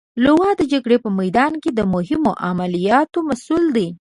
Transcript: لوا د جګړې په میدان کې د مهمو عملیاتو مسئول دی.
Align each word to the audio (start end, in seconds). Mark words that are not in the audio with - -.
لوا 0.25 0.49
د 0.59 0.61
جګړې 0.71 0.97
په 1.03 1.09
میدان 1.19 1.53
کې 1.63 1.71
د 1.73 1.79
مهمو 1.93 2.31
عملیاتو 2.47 3.19
مسئول 3.29 3.63
دی. 3.77 3.87